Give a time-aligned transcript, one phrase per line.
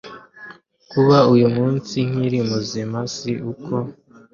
[0.91, 3.73] kuba uyu munsi, nkiri muzima, si uko